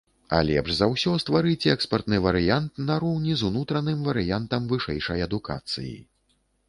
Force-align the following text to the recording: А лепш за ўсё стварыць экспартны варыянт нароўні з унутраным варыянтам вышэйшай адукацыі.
А 0.35 0.37
лепш 0.45 0.71
за 0.77 0.85
ўсё 0.93 1.11
стварыць 1.23 1.69
экспартны 1.73 2.21
варыянт 2.27 2.81
нароўні 2.87 3.35
з 3.43 3.47
унутраным 3.51 3.99
варыянтам 4.09 4.61
вышэйшай 4.73 5.19
адукацыі. 5.27 5.97